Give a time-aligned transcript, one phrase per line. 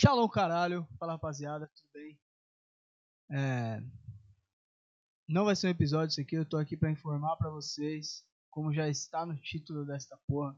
[0.00, 0.86] Shalom, caralho.
[0.96, 2.16] Fala, rapaziada, tudo bem?
[3.32, 3.82] É...
[5.26, 8.72] Não vai ser um episódio isso aqui, eu tô aqui para informar para vocês, como
[8.72, 10.56] já está no título desta porra,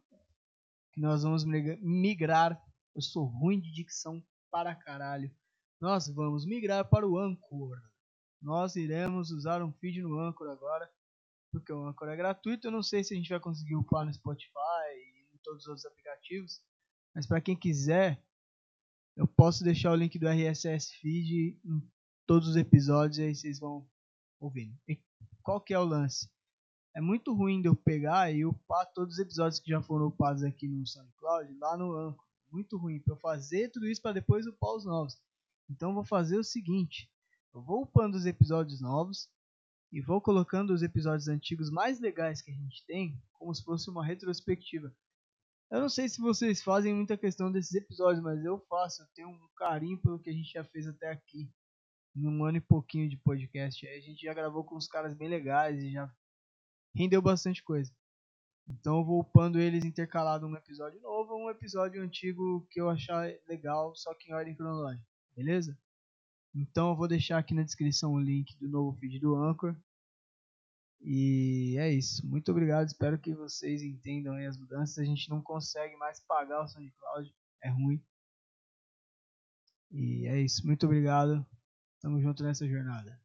[0.93, 2.63] que nós vamos migrar.
[2.95, 5.35] Eu sou ruim de dicção para caralho.
[5.81, 7.81] Nós vamos migrar para o Anchor.
[8.43, 10.87] Nós iremos usar um feed no Anchor agora,
[11.51, 12.67] porque o Anchor é gratuito.
[12.67, 14.53] Eu não sei se a gente vai conseguir upar no Spotify
[14.97, 16.61] e em todos os outros aplicativos,
[17.15, 18.23] mas para quem quiser,
[19.21, 21.83] eu posso deixar o link do RSS Feed em
[22.27, 23.87] todos os episódios e aí vocês vão
[24.41, 24.75] ouvindo.
[24.89, 24.99] E
[25.43, 26.27] qual que é o lance?
[26.97, 30.43] É muito ruim de eu pegar e upar todos os episódios que já foram upados
[30.43, 32.25] aqui no SoundCloud lá no Anchor.
[32.51, 35.21] Muito ruim para eu fazer tudo isso para depois upar os novos.
[35.69, 37.07] Então vou fazer o seguinte,
[37.53, 39.29] eu vou upando os episódios novos
[39.93, 43.91] e vou colocando os episódios antigos mais legais que a gente tem, como se fosse
[43.91, 44.91] uma retrospectiva.
[45.71, 49.03] Eu não sei se vocês fazem muita questão desses episódios, mas eu faço.
[49.03, 51.49] Eu tenho um carinho pelo que a gente já fez até aqui.
[52.13, 53.87] Num ano e pouquinho de podcast.
[53.87, 56.13] A gente já gravou com uns caras bem legais e já
[56.93, 57.95] rendeu bastante coisa.
[58.69, 63.33] Então eu vou upando eles intercalado um episódio novo um episódio antigo que eu achar
[63.49, 65.07] legal, só que em ordem cronológica.
[65.37, 65.79] Beleza?
[66.55, 69.77] Então eu vou deixar aqui na descrição o link do novo feed do Anchor.
[71.01, 72.27] E é isso.
[72.27, 72.87] Muito obrigado.
[72.87, 74.99] Espero que vocês entendam as mudanças.
[74.99, 77.35] A gente não consegue mais pagar o SoundCloud.
[77.63, 78.03] É ruim.
[79.91, 80.67] E é isso.
[80.67, 81.45] Muito obrigado.
[82.01, 83.19] Tamo junto nessa jornada.